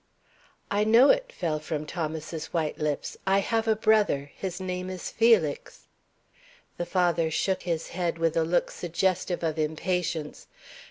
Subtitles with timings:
[0.71, 3.17] "I know it," fell from Thomas's white lips.
[3.27, 5.85] "I have a brother; his name is Felix."
[6.77, 10.47] The father shook his head with a look suggestive of impatience.